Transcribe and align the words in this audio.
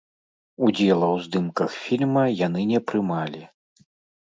Удзела 0.67 1.07
ў 1.15 1.17
здымках 1.25 1.69
фільма 1.83 2.25
яны 2.41 2.67
не 2.73 2.83
прымалі. 2.91 3.41